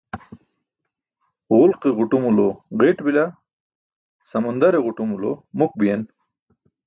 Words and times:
Ġulke 1.57 1.89
ġuṭumulo 1.97 2.47
ġi̇t 2.79 2.97
bila, 3.05 3.25
samandare 4.29 4.79
ġuṭumulo 4.85 5.31
muk 5.57 5.71
biyen. 5.79 6.01